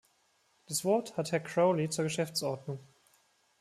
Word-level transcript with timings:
Das 0.65 0.83
Wort 0.83 1.15
hat 1.15 1.31
Herr 1.31 1.41
Crowley 1.41 1.87
zur 1.87 2.05
Geschäftsordnung. 2.05 2.79